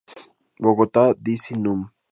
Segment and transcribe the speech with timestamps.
[0.61, 1.25] Bogotá D.
[1.41, 1.79] C., núm.